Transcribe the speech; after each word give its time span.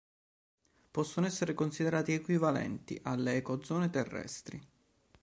Possono 0.89 1.27
essere 1.27 1.53
considerati 1.53 2.13
equivalenti 2.13 2.99
alle 3.03 3.35
ecozone 3.35 3.91
terrestri. 3.91 4.59